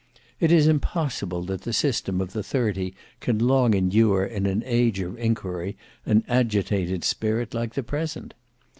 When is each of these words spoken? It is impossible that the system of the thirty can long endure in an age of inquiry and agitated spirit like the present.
It 0.39 0.51
is 0.51 0.65
impossible 0.65 1.43
that 1.43 1.61
the 1.61 1.71
system 1.73 2.21
of 2.21 2.33
the 2.33 2.41
thirty 2.41 2.95
can 3.19 3.37
long 3.37 3.75
endure 3.75 4.25
in 4.25 4.47
an 4.47 4.63
age 4.65 4.99
of 4.99 5.15
inquiry 5.19 5.77
and 6.07 6.23
agitated 6.27 7.03
spirit 7.03 7.53
like 7.53 7.75
the 7.75 7.83
present. 7.83 8.33